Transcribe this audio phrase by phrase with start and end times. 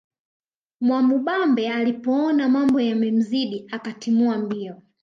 [0.81, 4.81] Mwamubambe alipoona mambo yamemzidia akatimua mbio